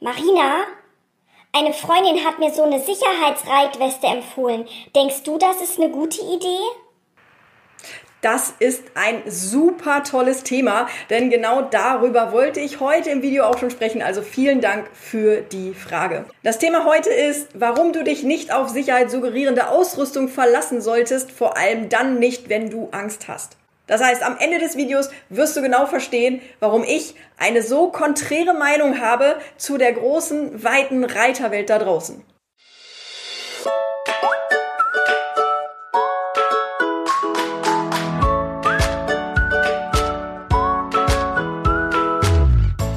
[0.00, 0.64] Marina,
[1.52, 4.66] eine Freundin hat mir so eine Sicherheitsreitweste empfohlen.
[4.94, 6.58] Denkst du, das ist eine gute Idee?
[8.20, 13.58] Das ist ein super tolles Thema, denn genau darüber wollte ich heute im Video auch
[13.58, 14.02] schon sprechen.
[14.02, 16.24] Also vielen Dank für die Frage.
[16.42, 21.56] Das Thema heute ist, warum du dich nicht auf Sicherheit suggerierende Ausrüstung verlassen solltest, vor
[21.56, 23.58] allem dann nicht, wenn du Angst hast.
[23.86, 28.54] Das heißt, am Ende des Videos wirst du genau verstehen, warum ich eine so konträre
[28.54, 32.24] Meinung habe zu der großen, weiten Reiterwelt da draußen.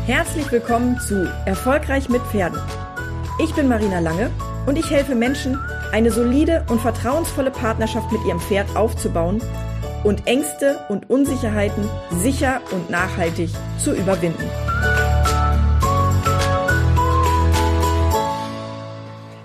[0.06, 2.62] Herzlich willkommen zu Erfolgreich mit Pferden.
[3.44, 4.31] Ich bin Marina Lange
[4.66, 5.59] und ich helfe Menschen,
[5.92, 9.42] eine solide und vertrauensvolle Partnerschaft mit ihrem Pferd aufzubauen
[10.04, 11.90] und Ängste und Unsicherheiten
[12.22, 14.50] sicher und nachhaltig zu überwinden.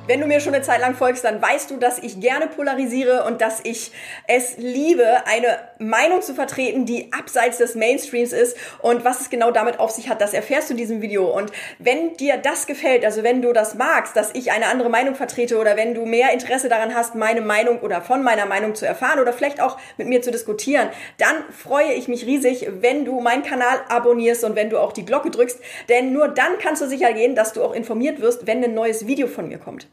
[0.08, 3.22] Wenn du mir schon eine Zeit lang folgst, dann weißt du, dass ich gerne polarisiere
[3.22, 3.92] und dass ich
[4.26, 8.56] es liebe, eine Meinung zu vertreten, die abseits des Mainstreams ist.
[8.80, 11.30] Und was es genau damit auf sich hat, das erfährst du in diesem Video.
[11.30, 15.14] Und wenn dir das gefällt, also wenn du das magst, dass ich eine andere Meinung
[15.14, 18.84] vertrete oder wenn du mehr Interesse daran hast, meine Meinung oder von meiner Meinung zu
[18.84, 23.20] erfahren oder vielleicht auch mit mir zu diskutieren, dann freue ich mich riesig, wenn du
[23.20, 25.60] meinen Kanal abonnierst und wenn du auch die Glocke drückst.
[25.88, 29.06] Denn nur dann kannst du sicher gehen, dass du auch informiert wirst, wenn ein neues
[29.06, 29.86] Video von mir kommt.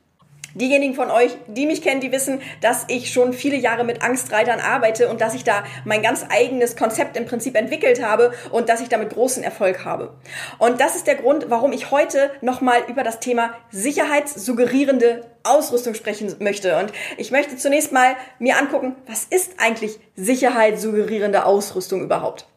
[0.56, 4.60] Diejenigen von euch, die mich kennen, die wissen, dass ich schon viele Jahre mit Angstreitern
[4.60, 8.82] arbeite und dass ich da mein ganz eigenes Konzept im Prinzip entwickelt habe und dass
[8.82, 10.16] ich damit großen Erfolg habe.
[10.58, 16.36] Und das ist der Grund, warum ich heute nochmal über das Thema sicherheitssuggerierende Ausrüstung sprechen
[16.40, 16.78] möchte.
[16.78, 22.48] Und ich möchte zunächst mal mir angucken, was ist eigentlich sicherheitssuggerierende Ausrüstung überhaupt?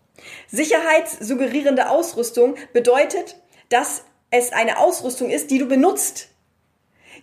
[0.48, 3.36] Sicherheitssuggerierende Ausrüstung bedeutet,
[3.68, 6.28] dass es eine Ausrüstung ist, die du benutzt,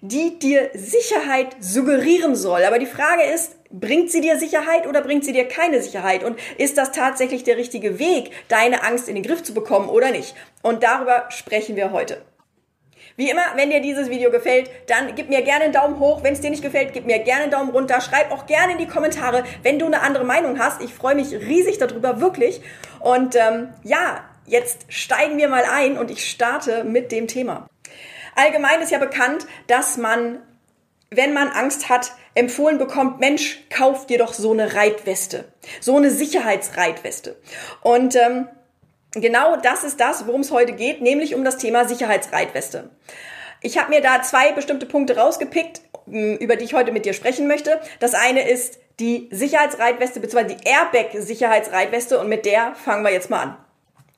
[0.02, 2.64] die dir Sicherheit suggerieren soll.
[2.64, 6.24] Aber die Frage ist, bringt sie dir Sicherheit oder bringt sie dir keine Sicherheit?
[6.24, 10.12] Und ist das tatsächlich der richtige Weg, deine Angst in den Griff zu bekommen oder
[10.12, 10.36] nicht?
[10.62, 12.22] Und darüber sprechen wir heute.
[13.16, 16.24] Wie immer, wenn dir dieses Video gefällt, dann gib mir gerne einen Daumen hoch.
[16.24, 18.00] Wenn es dir nicht gefällt, gib mir gerne einen Daumen runter.
[18.00, 20.82] Schreib auch gerne in die Kommentare, wenn du eine andere Meinung hast.
[20.82, 22.62] Ich freue mich riesig darüber, wirklich.
[23.02, 27.68] Und ähm, ja, jetzt steigen wir mal ein und ich starte mit dem Thema.
[28.36, 30.40] Allgemein ist ja bekannt, dass man,
[31.10, 35.52] wenn man Angst hat, empfohlen bekommt, Mensch, kauf dir doch so eine Reitweste,
[35.82, 37.38] so eine Sicherheitsreitweste.
[37.82, 38.48] Und ähm,
[39.12, 42.90] genau das ist das, worum es heute geht, nämlich um das Thema Sicherheitsreitweste.
[43.62, 47.48] Ich habe mir da zwei bestimmte Punkte rausgepickt, über die ich heute mit dir sprechen
[47.48, 47.80] möchte.
[48.00, 50.56] Das eine ist die Sicherheitsreitweste bzw.
[50.56, 53.58] die Airbag-Sicherheitsreitweste und mit der fangen wir jetzt mal an.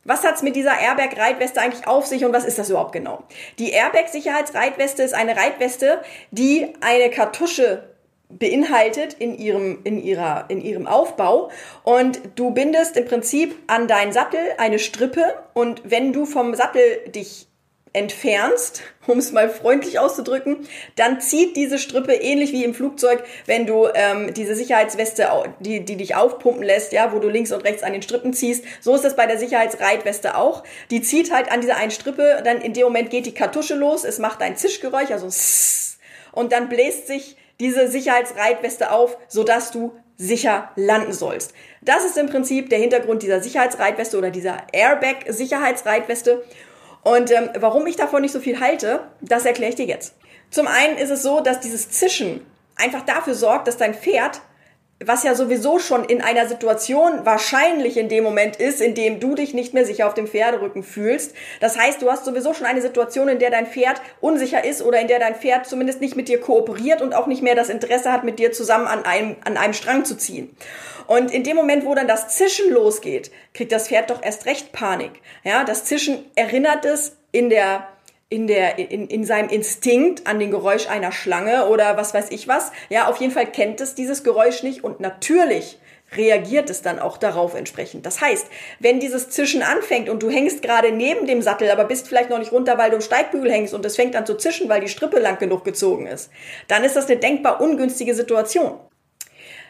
[0.03, 3.23] Was hat's mit dieser Airbag-Reitweste eigentlich auf sich und was ist das überhaupt genau?
[3.59, 6.01] Die Airbag-Sicherheitsreitweste ist eine Reitweste,
[6.31, 7.91] die eine Kartusche
[8.29, 11.51] beinhaltet in ihrem, in, ihrer, in ihrem Aufbau.
[11.83, 17.09] Und du bindest im Prinzip an deinen Sattel eine Strippe und wenn du vom Sattel
[17.09, 17.47] dich
[17.93, 23.65] entfernst, um es mal freundlich auszudrücken, dann zieht diese Strippe ähnlich wie im Flugzeug, wenn
[23.65, 25.27] du ähm, diese Sicherheitsweste,
[25.59, 28.63] die, die dich aufpumpen lässt, ja, wo du links und rechts an den Strippen ziehst.
[28.79, 30.63] So ist das bei der Sicherheitsreitweste auch.
[30.89, 34.05] Die zieht halt an dieser einen Strippe, dann in dem Moment geht die Kartusche los,
[34.05, 35.27] es macht ein Zischgeräusch, also
[36.31, 41.53] und dann bläst sich diese Sicherheitsreitweste auf, sodass du sicher landen sollst.
[41.81, 46.43] Das ist im Prinzip der Hintergrund dieser Sicherheitsreitweste oder dieser Airbag-Sicherheitsreitweste.
[47.03, 50.15] Und ähm, warum ich davon nicht so viel halte, das erkläre ich dir jetzt.
[50.49, 52.45] Zum einen ist es so, dass dieses Zischen
[52.75, 54.41] einfach dafür sorgt, dass dein Pferd
[55.05, 59.35] was ja sowieso schon in einer Situation wahrscheinlich in dem Moment ist, in dem du
[59.35, 61.33] dich nicht mehr sicher auf dem Pferderücken fühlst.
[61.59, 64.99] Das heißt, du hast sowieso schon eine Situation, in der dein Pferd unsicher ist oder
[64.99, 68.11] in der dein Pferd zumindest nicht mit dir kooperiert und auch nicht mehr das Interesse
[68.11, 70.55] hat, mit dir zusammen an einem, an einem Strang zu ziehen.
[71.07, 74.71] Und in dem Moment, wo dann das Zischen losgeht, kriegt das Pferd doch erst recht
[74.71, 75.11] Panik.
[75.43, 77.87] Ja, das Zischen erinnert es in der
[78.31, 82.47] in der in, in seinem Instinkt an den Geräusch einer Schlange oder was weiß ich
[82.47, 82.71] was.
[82.89, 85.77] Ja, auf jeden Fall kennt es dieses Geräusch nicht und natürlich
[86.15, 88.05] reagiert es dann auch darauf entsprechend.
[88.05, 88.47] Das heißt,
[88.79, 92.39] wenn dieses Zischen anfängt und du hängst gerade neben dem Sattel, aber bist vielleicht noch
[92.39, 94.89] nicht runter, weil du im Steigbügel hängst und es fängt an zu zischen, weil die
[94.89, 96.31] Strippe lang genug gezogen ist,
[96.69, 98.79] dann ist das eine denkbar ungünstige Situation.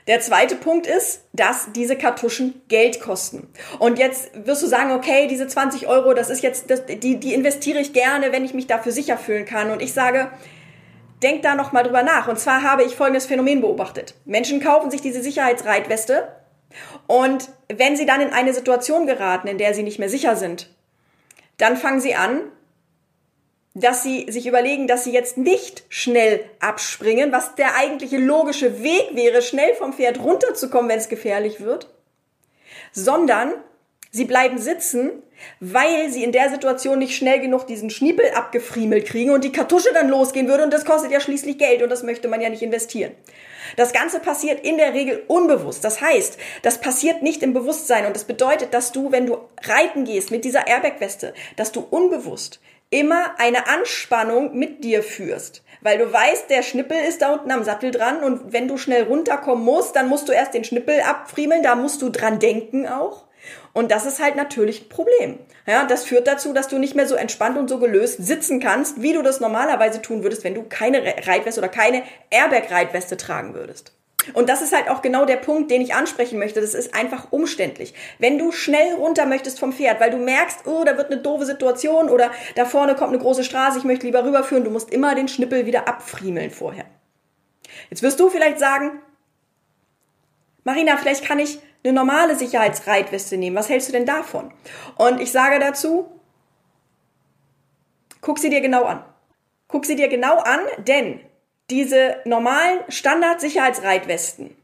[0.08, 3.48] Der zweite Punkt ist, dass diese Kartuschen Geld kosten.
[3.80, 7.34] Und jetzt wirst du sagen, okay, diese 20 Euro, das ist jetzt, das, die, die
[7.34, 9.72] investiere ich gerne, wenn ich mich dafür sicher fühlen kann.
[9.72, 10.32] Und ich sage,
[11.22, 12.28] denk da nochmal drüber nach.
[12.28, 14.16] Und zwar habe ich folgendes Phänomen beobachtet.
[14.26, 16.28] Menschen kaufen sich diese Sicherheitsreitweste
[17.08, 20.70] und wenn sie dann in eine Situation geraten, in der sie nicht mehr sicher sind,
[21.58, 22.42] dann fangen sie an,
[23.74, 29.12] dass sie sich überlegen, dass sie jetzt nicht schnell abspringen, was der eigentliche logische Weg
[29.14, 31.88] wäre, schnell vom Pferd runterzukommen, wenn es gefährlich wird,
[32.92, 33.54] sondern
[34.12, 35.24] sie bleiben sitzen,
[35.62, 39.92] weil sie in der Situation nicht schnell genug diesen Schniepel abgefriemelt kriegen und die Kartusche
[39.94, 42.62] dann losgehen würde und das kostet ja schließlich Geld und das möchte man ja nicht
[42.62, 43.14] investieren.
[43.78, 45.84] Das Ganze passiert in der Regel unbewusst.
[45.86, 50.04] Das heißt, das passiert nicht im Bewusstsein und das bedeutet, dass du, wenn du reiten
[50.04, 52.60] gehst mit dieser Airbag-Weste, dass du unbewusst
[52.92, 55.64] immer eine Anspannung mit dir führst.
[55.82, 59.04] Weil du weißt, der Schnippel ist da unten am Sattel dran und wenn du schnell
[59.04, 63.26] runterkommen musst, dann musst du erst den Schnippel abfriemeln, da musst du dran denken auch.
[63.74, 65.40] Und das ist halt natürlich ein Problem.
[65.66, 69.02] Ja, das führt dazu, dass du nicht mehr so entspannt und so gelöst sitzen kannst,
[69.02, 73.94] wie du das normalerweise tun würdest, wenn du keine Reitweste oder keine Airbag-Reitweste tragen würdest.
[74.34, 76.62] Und das ist halt auch genau der Punkt, den ich ansprechen möchte.
[76.62, 77.94] Das ist einfach umständlich.
[78.20, 81.46] Wenn du schnell runter möchtest vom Pferd, weil du merkst, oh, da wird eine doofe
[81.46, 85.16] Situation oder da vorne kommt eine große Straße, ich möchte lieber rüberführen, du musst immer
[85.16, 86.86] den Schnippel wieder abfriemeln vorher.
[87.90, 89.02] Jetzt wirst du vielleicht sagen,
[90.64, 93.56] Marina, vielleicht kann ich eine normale Sicherheitsreitweste nehmen.
[93.56, 94.54] Was hältst du denn davon?
[94.98, 96.12] Und ich sage dazu,
[98.22, 99.04] guck sie dir genau an.
[99.68, 101.22] Guck sie dir genau an, denn
[101.72, 104.56] diese normalen Standard-Sicherheitsreitwesten,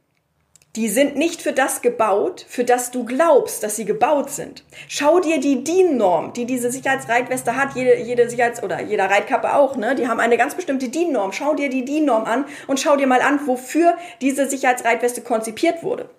[0.76, 4.64] die sind nicht für das gebaut, für das du glaubst, dass sie gebaut sind.
[4.88, 9.76] Schau dir die DIN-Norm, die diese Sicherheitsreitweste hat, jede, jede Sicherheits- oder jeder Reitkappe auch,
[9.76, 9.96] ne?
[9.96, 11.32] Die haben eine ganz bestimmte DIN-Norm.
[11.32, 16.10] Schau dir die DIN-Norm an und schau dir mal an, wofür diese Sicherheitsreitweste konzipiert wurde.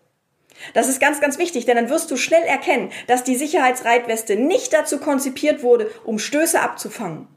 [0.74, 4.72] Das ist ganz, ganz wichtig, denn dann wirst du schnell erkennen, dass die Sicherheitsreitweste nicht
[4.72, 7.28] dazu konzipiert wurde, um Stöße abzufangen.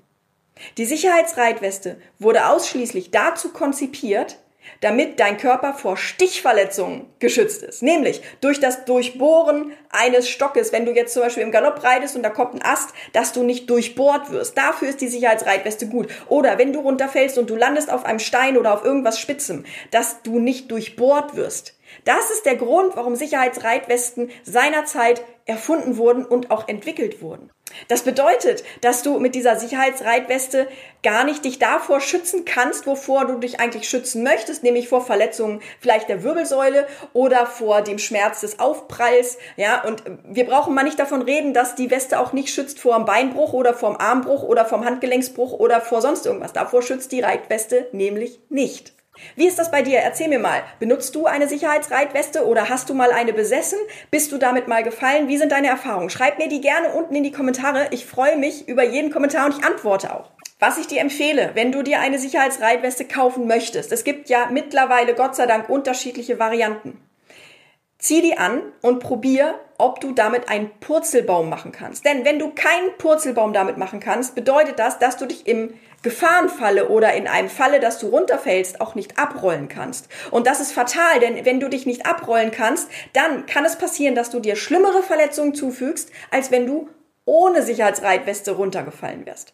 [0.78, 4.38] Die Sicherheitsreitweste wurde ausschließlich dazu konzipiert,
[4.80, 7.82] damit dein Körper vor Stichverletzungen geschützt ist.
[7.82, 12.24] Nämlich durch das Durchbohren eines Stockes, wenn du jetzt zum Beispiel im Galopp reitest und
[12.24, 14.58] da kommt ein Ast, dass du nicht durchbohrt wirst.
[14.58, 16.10] Dafür ist die Sicherheitsreitweste gut.
[16.28, 20.22] Oder wenn du runterfällst und du landest auf einem Stein oder auf irgendwas Spitzem, dass
[20.24, 21.74] du nicht durchbohrt wirst.
[22.06, 27.50] Das ist der Grund, warum Sicherheitsreitwesten seinerzeit erfunden wurden und auch entwickelt wurden.
[27.88, 30.68] Das bedeutet, dass du mit dieser Sicherheitsreitweste
[31.04, 35.62] gar nicht dich davor schützen kannst, wovor du dich eigentlich schützen möchtest, nämlich vor Verletzungen
[35.80, 39.38] vielleicht der Wirbelsäule oder vor dem Schmerz des Aufpralls.
[39.56, 42.96] Ja, und wir brauchen mal nicht davon reden, dass die Weste auch nicht schützt vor
[42.96, 46.54] dem Beinbruch oder vom Armbruch oder vom Handgelenksbruch oder vor sonst irgendwas.
[46.54, 48.94] Davor schützt die Reitweste nämlich nicht.
[49.36, 50.00] Wie ist das bei dir?
[50.00, 50.64] Erzähl mir mal.
[50.80, 53.80] Benutzt du eine Sicherheitsreitweste oder hast du mal eine besessen?
[54.10, 55.28] Bist du damit mal gefallen?
[55.28, 56.10] Wie sind deine Erfahrungen?
[56.10, 57.88] Schreib mir die gerne unten in die Kommentare.
[57.92, 60.32] Ich freue mich über jeden Kommentar und ich antworte auch.
[60.60, 65.16] Was ich dir empfehle, wenn du dir eine Sicherheitsreitweste kaufen möchtest, es gibt ja mittlerweile
[65.16, 67.02] Gott sei Dank unterschiedliche Varianten.
[68.02, 72.04] Zieh die an und probier, ob du damit einen Purzelbaum machen kannst.
[72.04, 76.90] Denn wenn du keinen Purzelbaum damit machen kannst, bedeutet das, dass du dich im Gefahrenfalle
[76.90, 80.10] oder in einem Falle, dass du runterfällst, auch nicht abrollen kannst.
[80.32, 84.16] Und das ist fatal, denn wenn du dich nicht abrollen kannst, dann kann es passieren,
[84.16, 86.90] dass du dir schlimmere Verletzungen zufügst, als wenn du
[87.26, 89.54] ohne Sicherheitsreitweste runtergefallen wärst.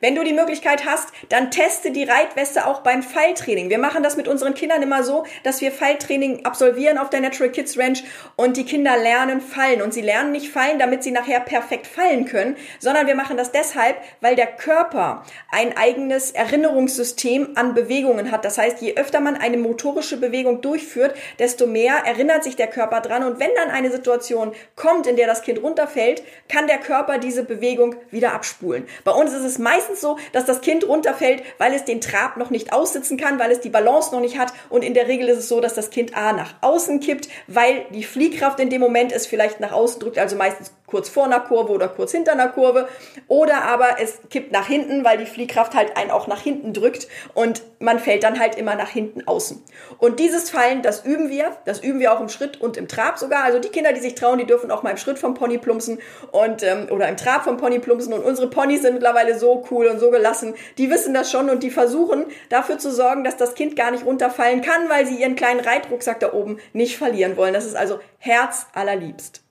[0.00, 3.70] Wenn du die Möglichkeit hast, dann teste die Reitweste auch beim Falltraining.
[3.70, 7.50] Wir machen das mit unseren Kindern immer so, dass wir Falltraining absolvieren auf der Natural
[7.50, 8.04] Kids Ranch
[8.36, 9.82] und die Kinder lernen fallen.
[9.82, 13.52] Und sie lernen nicht fallen, damit sie nachher perfekt fallen können, sondern wir machen das
[13.52, 18.44] deshalb, weil der Körper ein eigenes Erinnerungssystem an Bewegungen hat.
[18.44, 23.00] Das heißt, je öfter man eine motorische Bewegung durchführt, desto mehr erinnert sich der Körper
[23.00, 23.24] dran.
[23.24, 27.44] Und wenn dann eine Situation kommt, in der das Kind runterfällt, kann der Körper diese
[27.44, 28.86] Bewegung wieder abspulen.
[29.04, 32.50] Bei uns ist es meistens so, dass das Kind runterfällt, weil es den Trab noch
[32.50, 34.52] nicht aussitzen kann, weil es die Balance noch nicht hat.
[34.68, 37.84] Und in der Regel ist es so, dass das Kind A nach außen kippt, weil
[37.90, 41.40] die Fliehkraft in dem Moment es vielleicht nach außen drückt, also meistens kurz vor einer
[41.40, 42.86] Kurve oder kurz hinter einer Kurve.
[43.26, 47.08] Oder aber es kippt nach hinten, weil die Fliehkraft halt einen auch nach hinten drückt
[47.34, 49.60] und man fällt dann halt immer nach hinten außen.
[49.98, 51.56] Und dieses Fallen, das üben wir.
[51.64, 53.42] Das üben wir auch im Schritt und im Trab sogar.
[53.42, 55.98] Also die Kinder, die sich trauen, die dürfen auch mal im Schritt vom Pony plumpsen
[56.30, 58.12] und ähm, oder im Trab vom Pony plumpsen.
[58.12, 60.54] Und unsere Ponys sind mittlerweile so cool und so gelassen.
[60.78, 64.06] Die wissen das schon und die versuchen dafür zu sorgen, dass das Kind gar nicht
[64.06, 67.52] runterfallen kann, weil sie ihren kleinen Reitrucksack da oben nicht verlieren wollen.
[67.52, 69.43] Das ist also Herz allerliebst.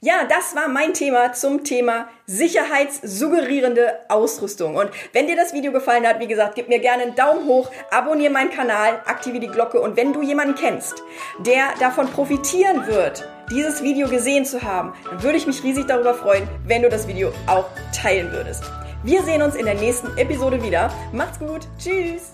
[0.00, 4.76] Ja, das war mein Thema zum Thema sicherheitssuggerierende Ausrüstung.
[4.76, 7.68] Und wenn dir das Video gefallen hat, wie gesagt, gib mir gerne einen Daumen hoch,
[7.90, 11.02] abonniere meinen Kanal, aktiviere die Glocke und wenn du jemanden kennst,
[11.40, 16.14] der davon profitieren wird, dieses Video gesehen zu haben, dann würde ich mich riesig darüber
[16.14, 18.62] freuen, wenn du das Video auch teilen würdest.
[19.02, 20.92] Wir sehen uns in der nächsten Episode wieder.
[21.12, 21.66] Macht's gut.
[21.76, 22.30] Tschüss.